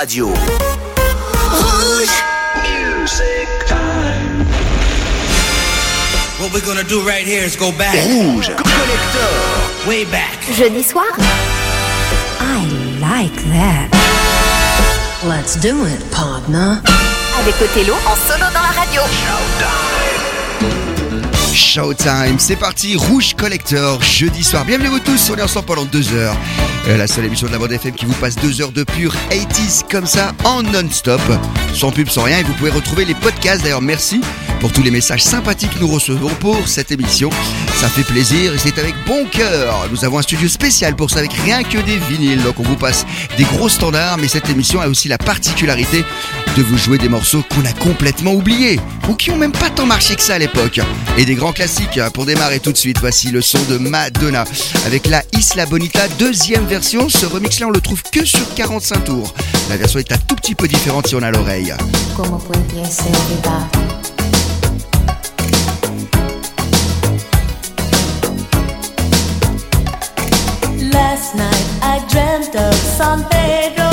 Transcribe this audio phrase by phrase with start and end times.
[0.00, 0.26] radio.
[1.62, 2.16] Rouge.
[2.60, 4.44] Music time.
[6.38, 7.94] What we're gonna do right here is go back.
[7.94, 8.48] Rouge.
[8.48, 9.30] Collector.
[9.88, 10.36] Way back.
[10.52, 11.08] Jeudi soir?
[12.40, 12.60] I
[13.00, 13.88] like that.
[15.24, 16.82] Let's do it, partner.
[17.40, 19.00] Avec Othello en solo dans la radio.
[19.22, 20.95] Showtime,
[22.38, 24.66] c'est parti, Rouge Collector, jeudi soir.
[24.66, 26.36] Bienvenue vous tous, on est ensemble pendant deux heures.
[26.86, 29.14] Euh, la seule émission de la bande FM qui vous passe deux heures de pur
[29.30, 31.20] 80s comme ça, en non-stop,
[31.72, 32.40] sans pub, sans rien.
[32.40, 33.62] Et vous pouvez retrouver les podcasts.
[33.62, 34.20] D'ailleurs, merci
[34.60, 37.30] pour tous les messages sympathiques que nous recevons pour cette émission.
[37.76, 39.86] Ça fait plaisir et c'est avec bon cœur.
[39.90, 42.42] Nous avons un studio spécial pour ça avec rien que des vinyles.
[42.42, 43.04] Donc on vous passe
[43.36, 46.02] des gros standards, mais cette émission a aussi la particularité
[46.56, 48.80] de vous jouer des morceaux qu'on a complètement oubliés
[49.10, 50.80] ou qui ont même pas tant marché que ça à l'époque.
[51.18, 52.96] Et des grands classiques pour démarrer tout de suite.
[52.98, 54.44] Voici le son de Madonna
[54.86, 57.10] avec la Isla Bonita deuxième version.
[57.10, 59.34] Ce remix là on le trouve que sur 45 tours.
[59.68, 61.74] La version est un tout petit peu différente si on a l'oreille.
[70.96, 73.85] Last night I dreamt of San Pedro.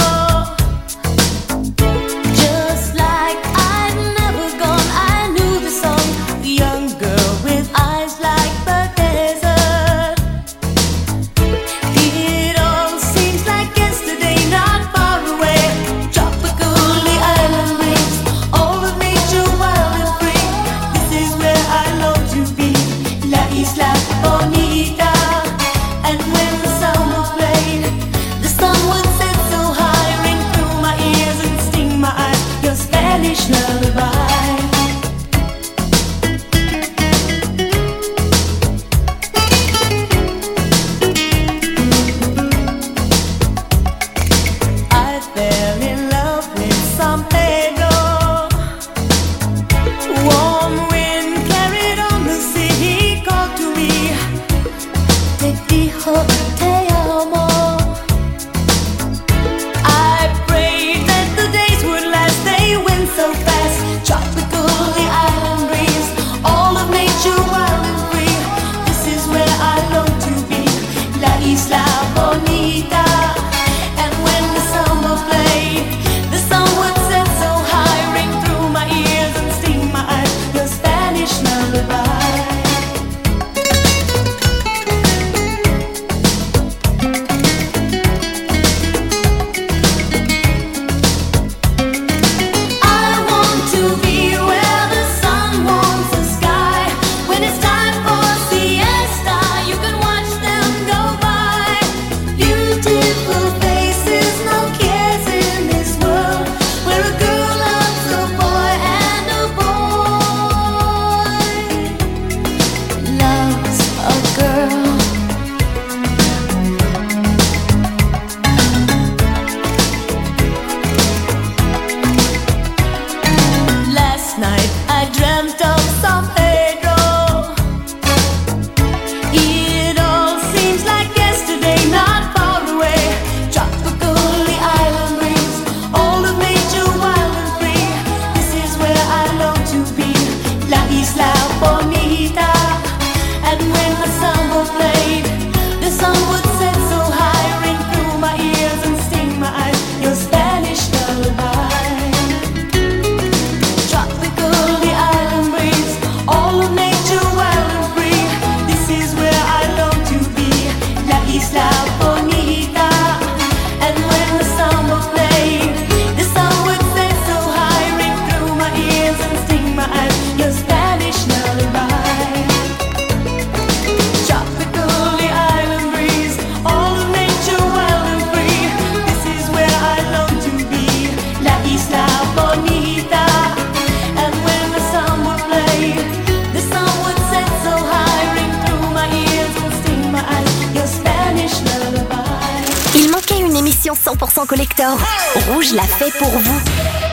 [195.74, 196.62] L'a fait pour vous.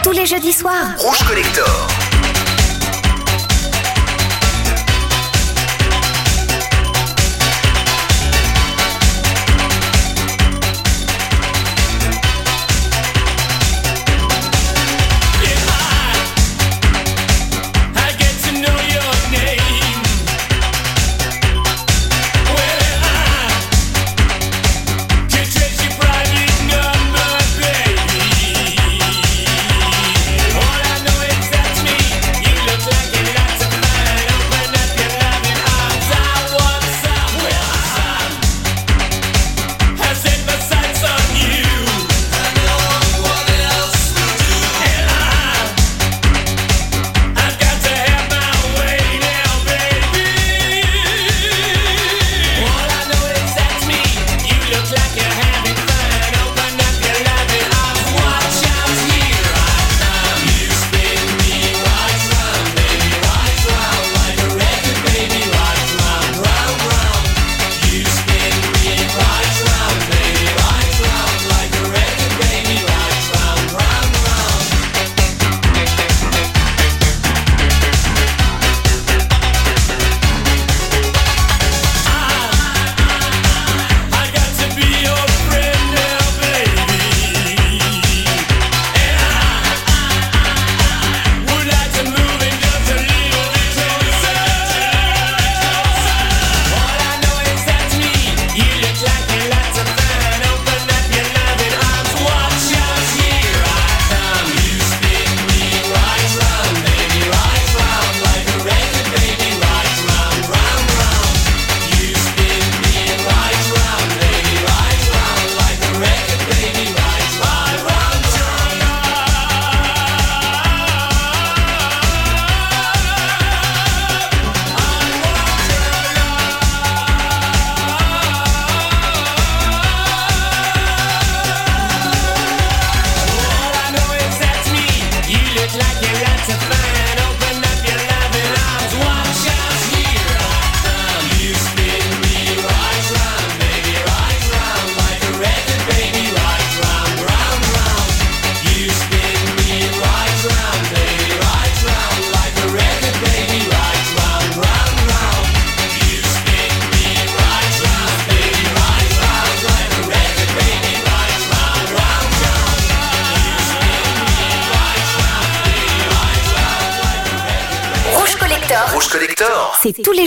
[0.02, 0.94] Tous les jeudis soirs.
[0.98, 2.00] Rouge Collector.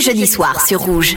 [0.04, 1.16] Jeudis soirs sur Rouge.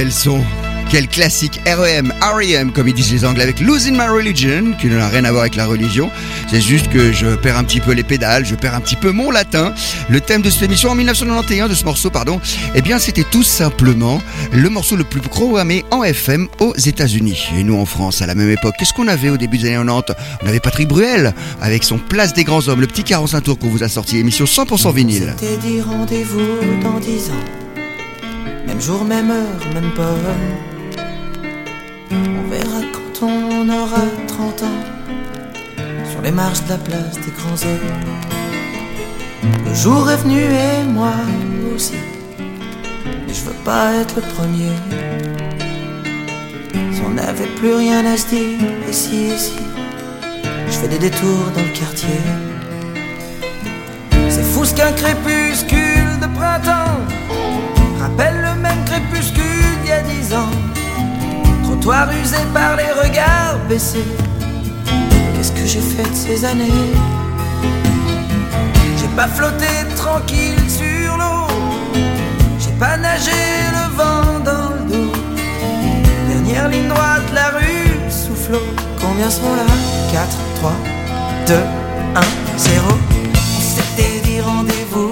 [0.00, 0.40] Quel son
[0.90, 5.08] quel classique REM, REM comme ils disent les Anglais avec Losing My Religion, qui n'a
[5.08, 6.10] rien à voir avec la religion.
[6.50, 9.12] C'est juste que je perds un petit peu les pédales, je perds un petit peu
[9.12, 9.74] mon latin.
[10.08, 12.40] Le thème de cette émission en 1991, de ce morceau, pardon,
[12.74, 17.48] eh bien c'était tout simplement le morceau le plus programmé en FM aux États-Unis.
[17.58, 19.86] Et nous en France, à la même époque, qu'est-ce qu'on avait au début des années
[19.86, 23.58] 90 On avait Patrick Bruel avec son Place des Grands Hommes, le petit 45 tours
[23.58, 25.34] qu'on vous a sorti, émission 100% vinyle.
[25.86, 27.69] Rendez-vous dans dix ans.
[28.70, 30.30] Même jour, même heure, même pomme.
[32.12, 34.82] On verra quand on aura 30 ans.
[36.08, 38.00] Sur les marches de la place des grands hommes.
[39.66, 41.14] Le jour est venu et moi
[41.74, 41.96] aussi.
[43.28, 44.76] Et je veux pas être le premier.
[46.92, 49.58] Si on n'avait plus rien à se dire, et si, si.
[50.68, 52.20] Je fais des détours dans le quartier.
[54.28, 57.19] C'est fou ce qu'un crépuscule de printemps
[58.00, 59.44] rappelle le même crépuscule
[59.82, 60.50] d'il y a dix ans.
[61.64, 64.08] Trottoir usé par les regards baissés.
[65.34, 66.92] Qu'est-ce que j'ai fait de ces années?
[68.98, 69.66] J'ai pas flotté
[69.96, 71.46] tranquille sur l'eau.
[72.58, 73.40] J'ai pas nagé
[73.76, 75.12] le vent dans le dos.
[76.28, 78.62] Dernière ligne droite, la rue soufflot.
[79.00, 79.66] Combien sont là?
[80.12, 80.26] 4,
[80.56, 80.72] 3,
[81.46, 82.20] 2, 1,
[82.56, 82.86] 0.
[83.56, 85.09] On s'était dit rendez-vous dans 10 ans.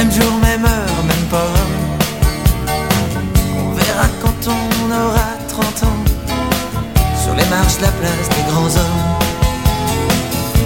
[0.00, 1.52] Même jour, même heure, même pas.
[3.58, 6.04] On verra quand on aura 30 ans.
[7.22, 9.02] Sur les marches de la place des grands hommes.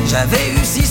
[0.07, 0.84] J'avais eu si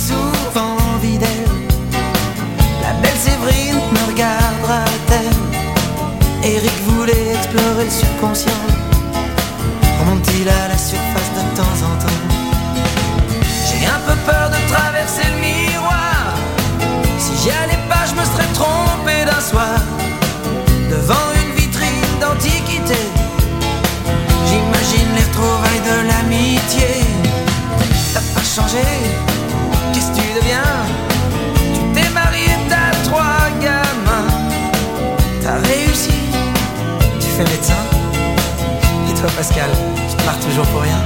[39.45, 39.71] Pascal,
[40.09, 41.05] je pars toujours pour rien.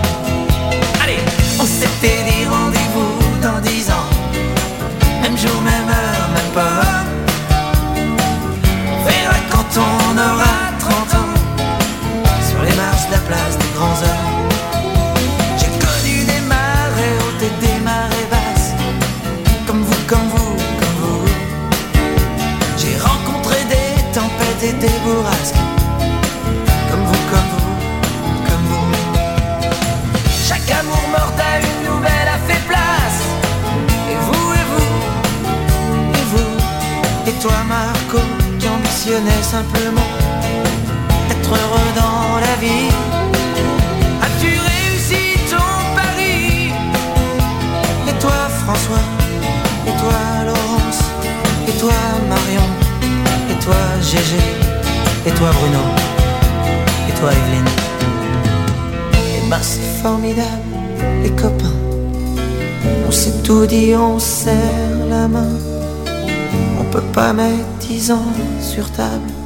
[1.01, 1.17] Allez,
[1.59, 2.45] on s'était dit
[39.47, 40.11] simplement
[41.29, 42.89] d'être heureux dans la vie.
[44.25, 46.73] As-tu réussi ton pari?
[48.09, 49.07] Et toi, François?
[49.87, 51.01] Et toi, Laurence?
[51.69, 52.67] Et toi, Marion?
[53.51, 54.43] Et toi, Gégé?
[55.25, 55.83] Et toi, Bruno?
[57.07, 57.71] Et toi, Evelyne?
[59.13, 60.73] Et ben, c'est formidable,
[61.23, 61.79] les copains.
[63.07, 65.53] On s'est tout dit, on serre la main.
[66.81, 69.36] On peut pas mettre dix ans sur table.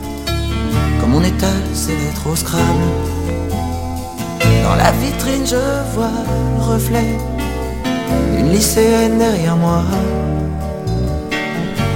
[1.22, 2.64] Comme on étale ses lettres au scrabble.
[4.64, 6.10] Dans la vitrine, je vois
[6.58, 7.18] le reflet
[8.34, 9.84] d'une lycéenne derrière moi.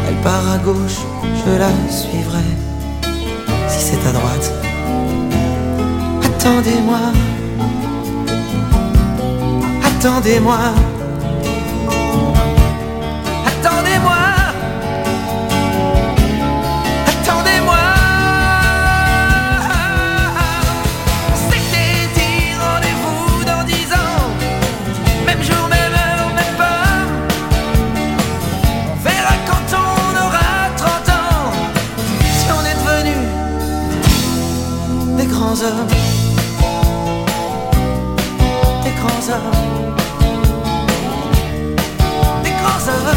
[0.08, 1.00] Elle part à gauche,
[1.46, 2.44] je la suivrai.
[3.68, 4.52] Si c'est à droite.
[6.24, 7.00] Attendez-moi.
[9.86, 10.60] Attendez-moi.
[35.56, 35.88] Grands hommes.
[38.84, 39.96] Des grands hommes.
[42.44, 43.16] Des grands hommes.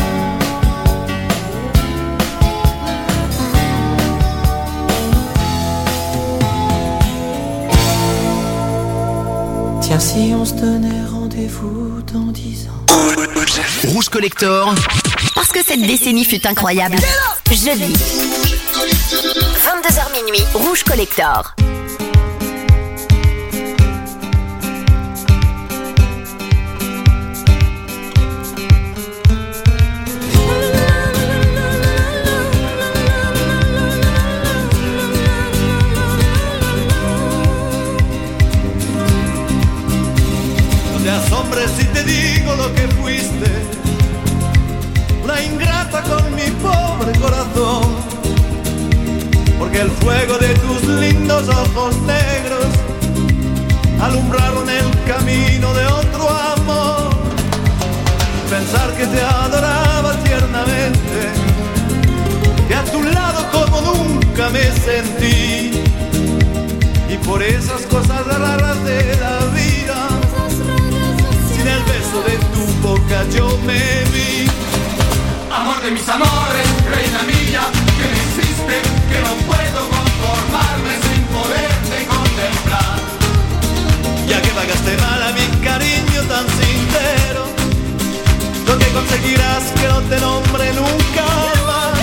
[9.81, 12.73] Tiens, si on se donnait rendez-vous dans dix ans.
[13.89, 14.75] Rouge Collector,
[15.35, 16.97] Parce que cette décennie fut incroyable.
[17.51, 17.93] Jeudi.
[19.65, 21.55] 22h minuit, Rouge Collector.
[50.09, 52.69] Fuego de tus lindos ojos negros
[54.01, 56.23] alumbraron el camino de otro
[56.57, 57.11] amor.
[58.49, 61.21] Pensar que te adoraba tiernamente,
[62.69, 65.73] que a tu lado como nunca me sentí,
[67.13, 69.99] y por esas cosas raras de la vida
[71.51, 73.83] sin el beso de tu boca yo me
[74.15, 74.49] vi.
[75.53, 77.63] Amor de mis amores, reina mía,
[77.99, 78.77] que me hiciste,
[79.11, 82.99] que no puedo conformarme sin poderte contemplar.
[84.27, 86.19] Ya que pagaste mal a mi cariño
[88.67, 91.25] Lo que conseguirás que no te nombre nunca
[91.67, 91.99] más.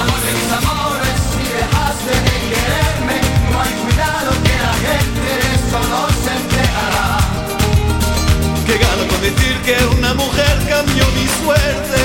[0.00, 3.16] Amor mis amores, si dejaste de quererme,
[3.50, 7.18] no hay cuidado que la gente de eso no se enterará.
[8.66, 12.00] Que gano con decir que una mujer cambió mi suerte.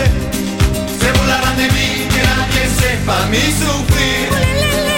[1.00, 4.93] Se burlarán de mí, que nadie sepa mi sufrir.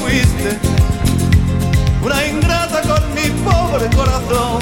[0.00, 0.58] Fuiste.
[2.02, 4.60] Una ingrata con mi pobre corazón.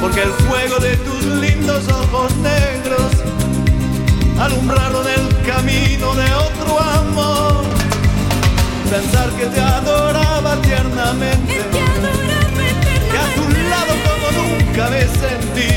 [0.00, 3.10] Porque el fuego de tus lindos ojos negros
[4.40, 7.64] alumbraron el camino de otro amor.
[8.90, 11.60] Pensar que te adoraba tiernamente.
[13.10, 15.72] Que a tu lado como nunca me sentí.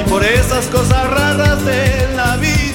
[0.00, 2.69] Y por esas cosas raras de la vida,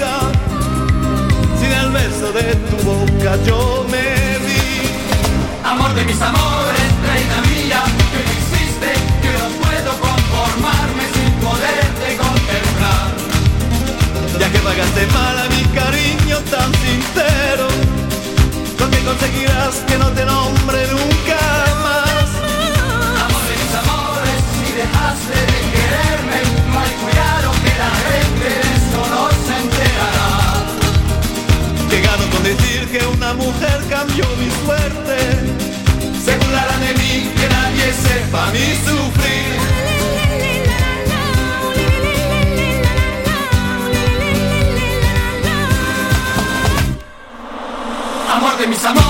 [2.25, 4.89] beso de tu boca yo me vi.
[5.63, 7.83] Amor de mis amores, reina mía,
[38.55, 39.59] mi sufrir.
[48.33, 49.04] Amor de mis amores,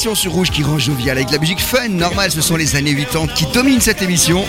[0.00, 2.94] L'émission sur Rouge qui rend jovial avec la musique fun, normal, ce sont les années
[2.94, 4.46] 80 qui dominent cette émission.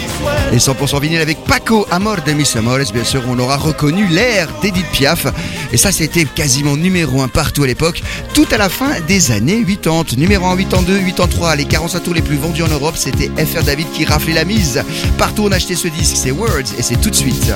[0.53, 4.47] Et 100% vinyle avec Paco, Amor de mis amores, bien sûr, on aura reconnu l'air
[4.61, 5.27] d'Edith Piaf.
[5.73, 8.01] Et ça, c'était quasiment numéro 1 partout à l'époque,
[8.33, 10.15] tout à la fin des années 80.
[10.15, 13.91] Numéro 1, 82, 83, les 40 tours les plus vendus en Europe, c'était FR David
[13.91, 14.81] qui raflait la mise.
[15.17, 17.51] Partout on achetait ce disque, c'est Words, et c'est tout de suite.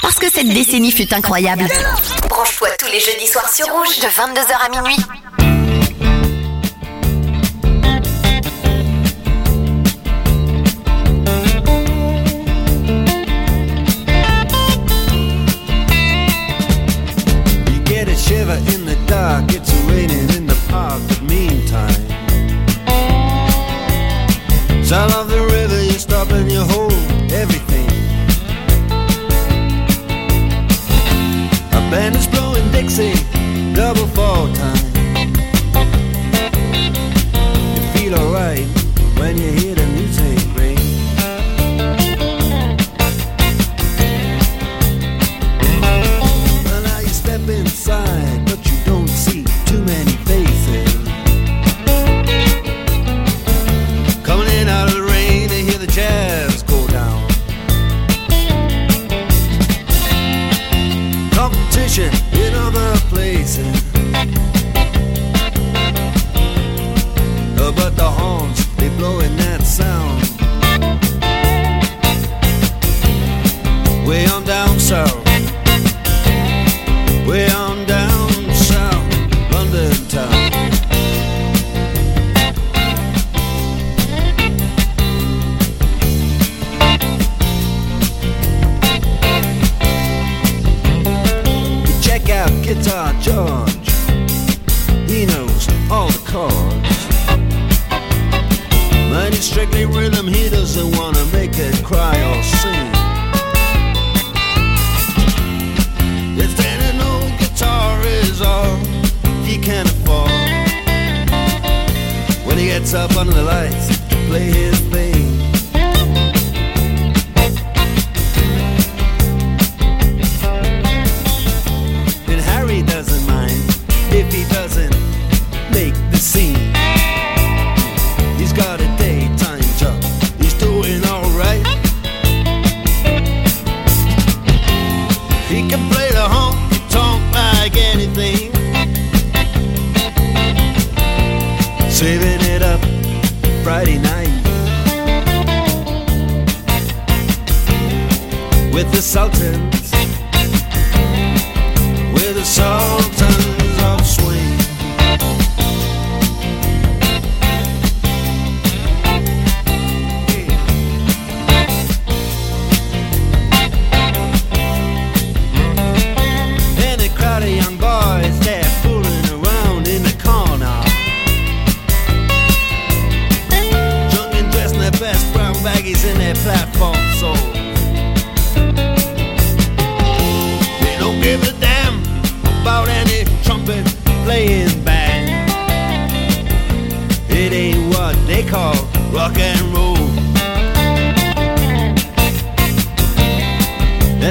[0.00, 1.66] Parce que cette décennie fut incroyable.
[2.28, 4.96] Branche-toi tous les jeudis soirs sur Rouge de 22h à minuit.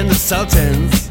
[0.04, 1.03] and the Sultans.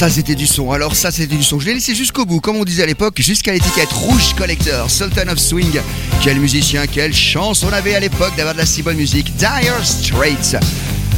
[0.00, 1.60] ça c'était du son, alors ça c'était du son.
[1.60, 5.28] Je l'ai laissé jusqu'au bout, comme on disait à l'époque, jusqu'à l'étiquette Rouge Collector, Sultan
[5.30, 5.78] of Swing.
[6.22, 9.36] Quel musicien, quelle chance on avait à l'époque d'avoir de la si bonne musique.
[9.36, 10.56] Dire Straits.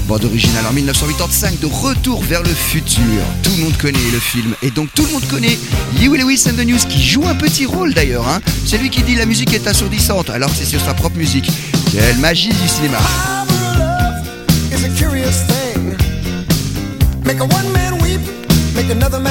[0.08, 3.04] Bande originale en 1985 de Retour vers le futur.
[3.44, 5.56] Tout le monde connaît le film et donc tout le monde connaît
[6.00, 8.26] Huey Lewis and the News qui joue un petit rôle d'ailleurs.
[8.26, 8.40] Hein.
[8.66, 11.48] C'est lui qui dit la musique est assourdissante alors c'est sur sa propre musique.
[11.92, 12.98] Quelle magie du cinéma.
[18.92, 19.21] another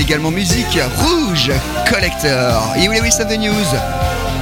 [0.00, 1.50] également musique Rouge
[1.90, 2.74] Collector.
[2.76, 3.52] Et oui, oui, c'est The News.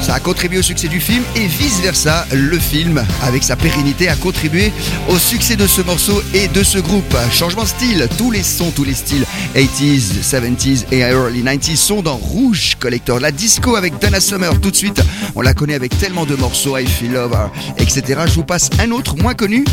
[0.00, 4.16] Ça a contribué au succès du film et vice-versa, le film, avec sa pérennité, a
[4.16, 4.72] contribué
[5.08, 7.16] au succès de ce morceau et de ce groupe.
[7.32, 12.02] Changement de style, tous les sons, tous les styles 80s, 70s et early 90s sont
[12.02, 13.20] dans Rouge Collector.
[13.20, 15.00] La disco avec Donna Summer, tout de suite,
[15.34, 17.36] on la connaît avec tellement de morceaux, I Feel Love,
[17.78, 18.22] etc.
[18.26, 19.64] Je vous passe un autre moins connu,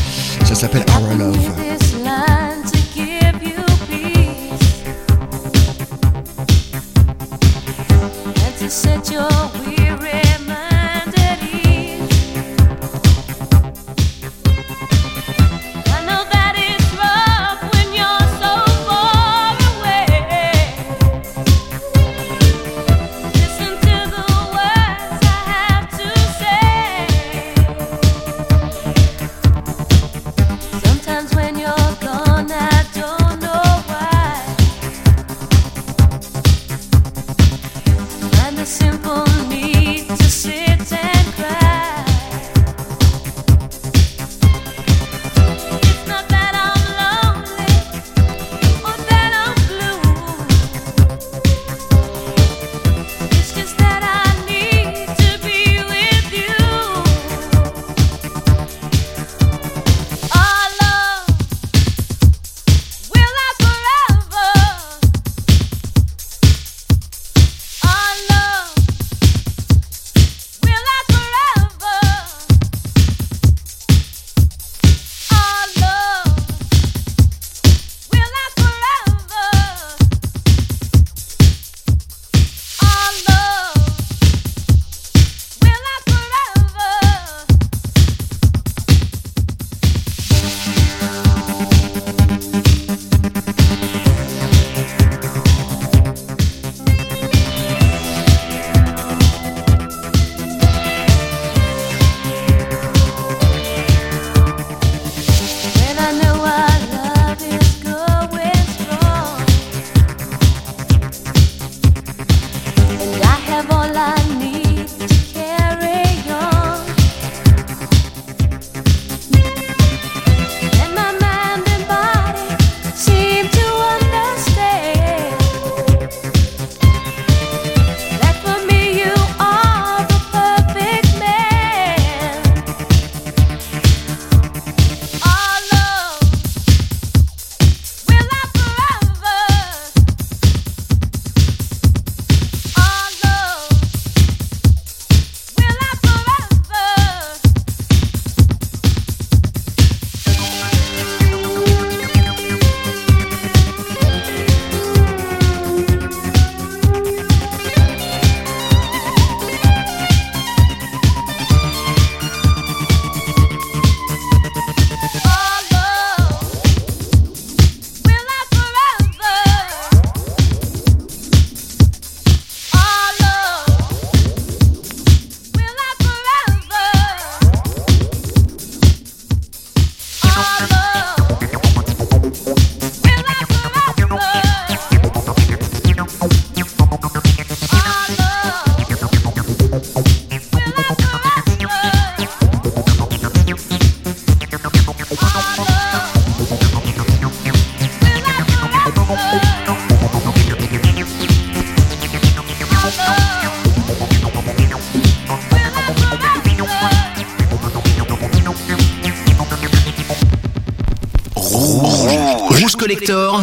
[0.46, 1.81] ça s'appelle Our Love.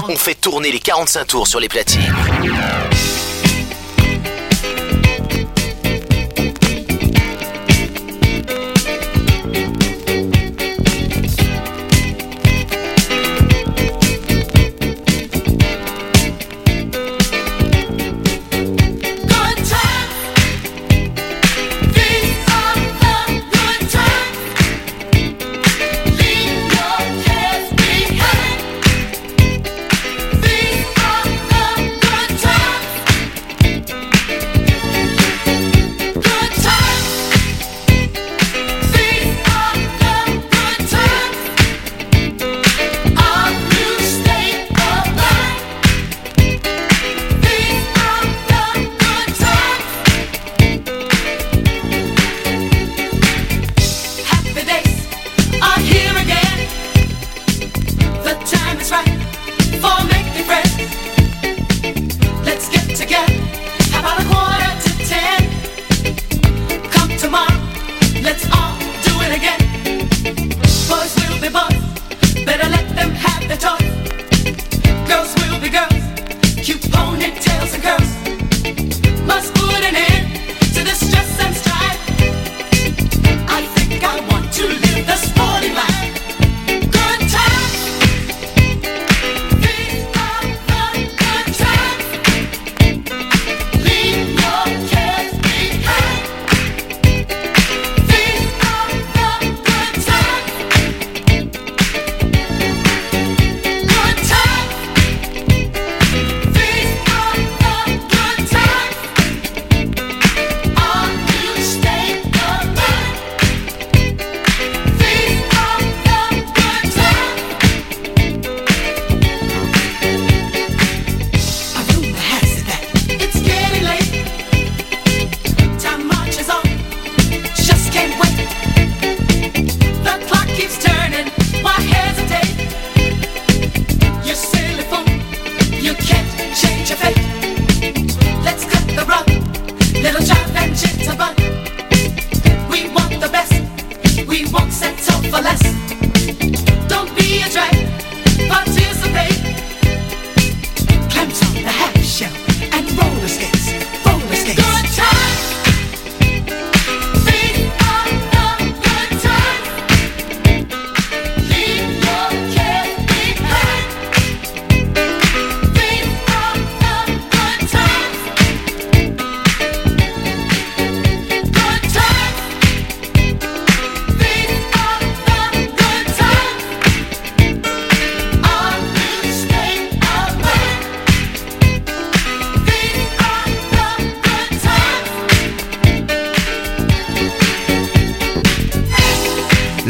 [0.08, 2.14] On fait tourner les 45 tours sur les platines.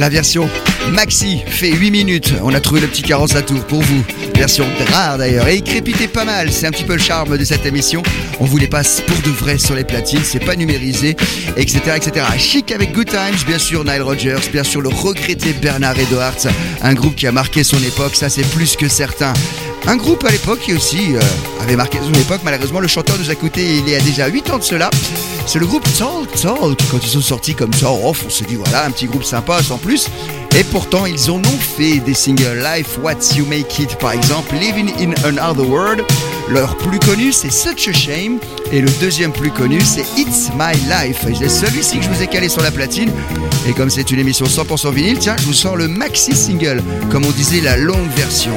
[0.08, 0.48] La version
[0.90, 2.32] maxi fait 8 minutes.
[2.42, 4.02] On a trouvé le petit carence à tour pour vous.
[4.34, 5.46] Version rare d'ailleurs.
[5.48, 6.50] Et il crépitait pas mal.
[6.50, 8.02] C'est un petit peu le charme de cette émission.
[8.40, 10.22] On vous les passe pour de vrai sur les platines.
[10.24, 11.14] C'est pas numérisé,
[11.58, 12.24] etc., etc.
[12.38, 16.48] Chic avec Good Times, bien sûr Nile Rodgers, bien sûr le regretté Bernard Edwards.
[16.80, 18.14] Un groupe qui a marqué son époque.
[18.14, 19.34] Ça, c'est plus que certain.
[19.86, 21.20] Un groupe à l'époque qui aussi euh,
[21.62, 22.40] avait marqué son époque.
[22.44, 24.90] Malheureusement, le chanteur nous a coûté il y a déjà 8 ans de cela.
[25.46, 26.78] C'est le groupe Talk Talk.
[26.90, 29.62] Quand ils sont sortis comme ça, off, on s'est dit voilà, un petit groupe sympa
[29.62, 30.08] sans plus.
[30.56, 34.54] Et pourtant, ils en ont fait des singles Life, What You Make It par exemple,
[34.56, 36.02] Living in Another World.
[36.50, 38.38] Leur plus connu, c'est Such a Shame.
[38.72, 41.24] Et le deuxième plus connu, c'est It's My Life.
[41.38, 43.10] C'est celui-ci que je vous ai calé sur la platine.
[43.66, 47.24] Et comme c'est une émission 100% vinyle, tiens, je vous sors le maxi single, comme
[47.24, 48.54] on disait la longue version.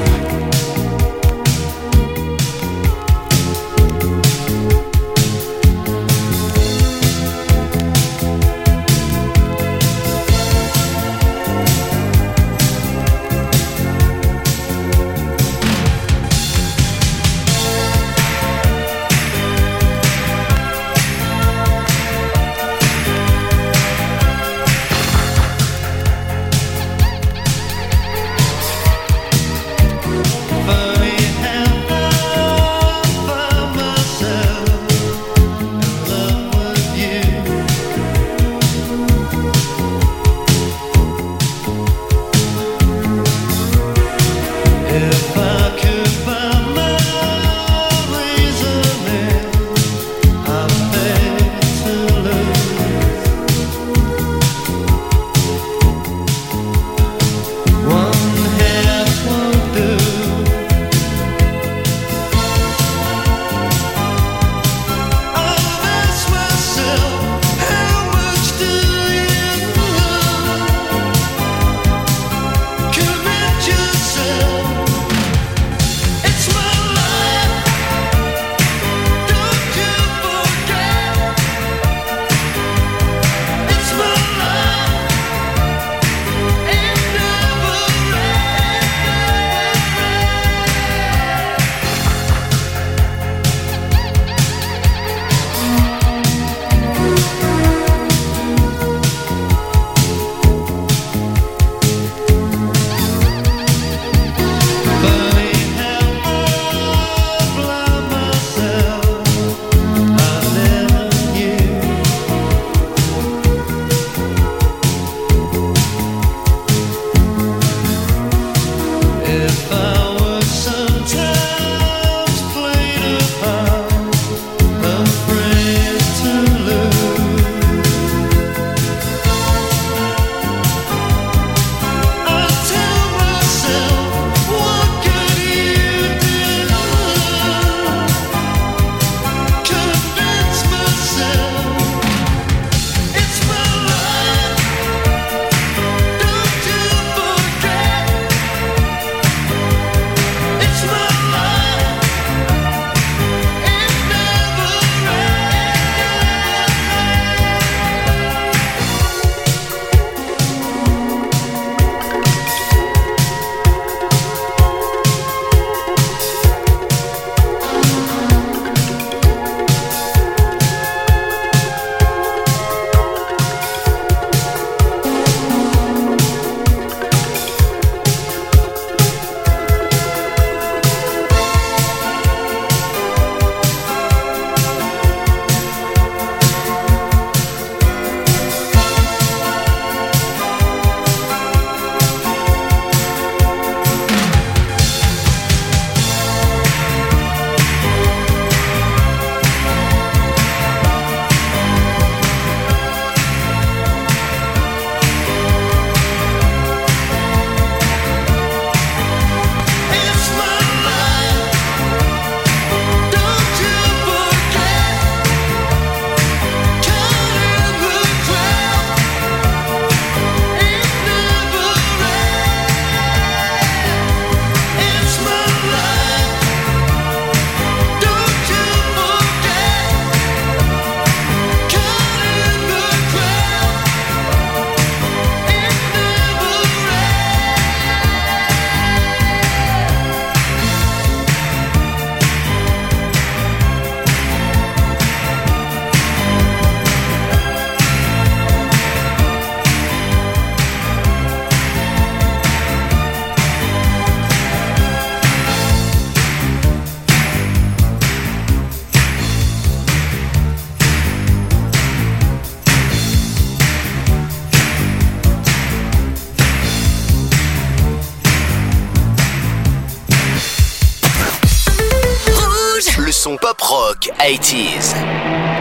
[273.21, 275.60] son pop rock 80s.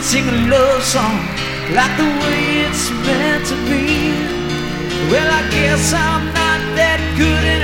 [0.00, 1.20] could sing a love song
[1.76, 4.16] like the way it's meant to be.
[5.10, 7.59] Well, I guess I'm not that good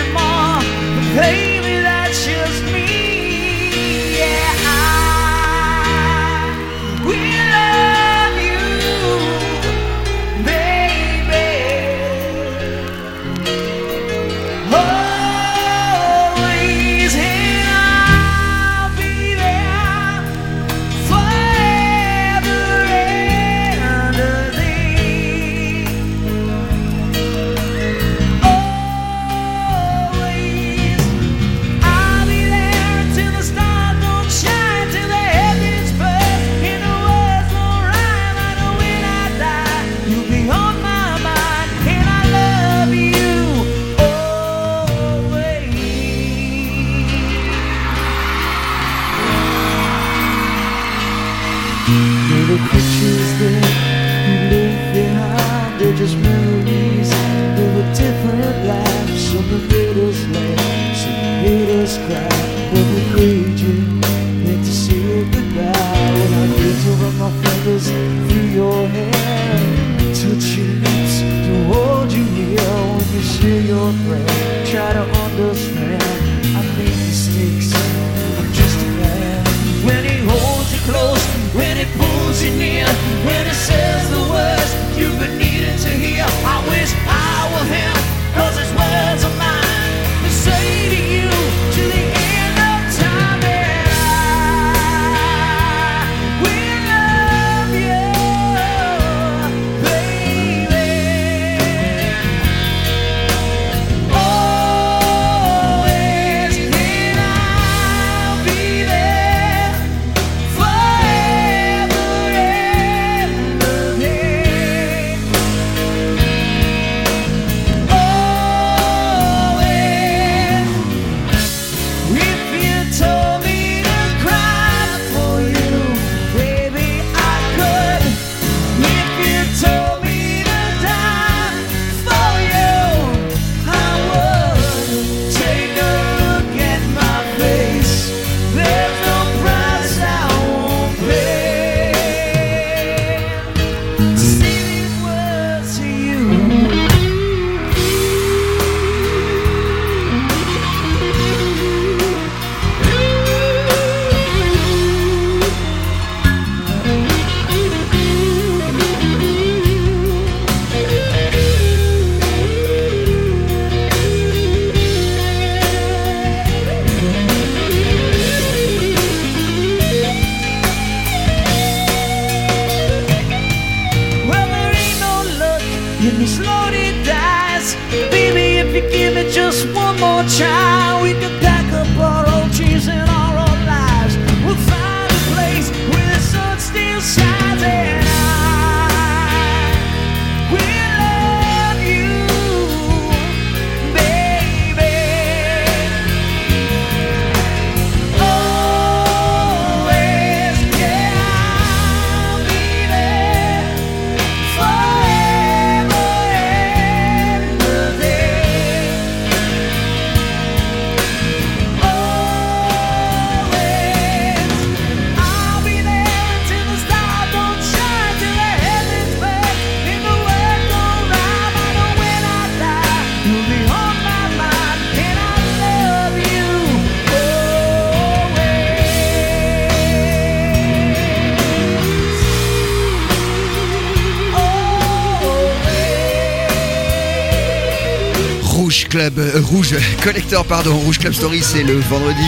[238.76, 242.26] Rouge Club, euh, Rouge Collector, pardon, Rouge Club Story, c'est le vendredi.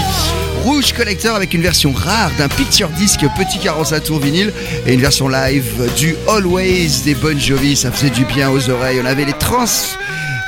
[0.63, 4.51] Rouge Collector avec une version rare d'un picture disc petit 45 tours vinyle
[4.87, 7.77] et une version live du Always des Bon Jovi.
[7.77, 8.99] Ça faisait du bien aux oreilles.
[9.03, 9.67] On avait les trans.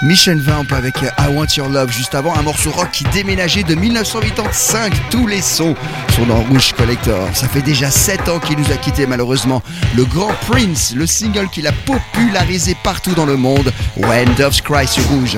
[0.02, 3.64] Mission Vamp avec euh, I Want Your Love juste avant, un morceau rock qui déménageait
[3.64, 4.94] de 1985.
[5.10, 5.74] Tous les sons
[6.16, 7.28] sont dans Rouge Collector.
[7.34, 9.62] Ça fait déjà 7 ans qu'il nous a quittés malheureusement.
[9.94, 14.88] Le grand Prince, le single qu'il a popularisé partout dans le monde, When Doves Cry
[14.88, 15.36] sur Rouge.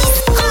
[0.00, 0.47] Oh.